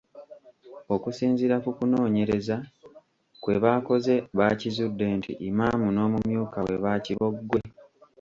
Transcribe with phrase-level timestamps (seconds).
[0.95, 2.57] Okusinziira ku kunoonyereza
[3.41, 7.59] kwe baakoze baakizudde nti Imam n'omumyuka we baakibogwe.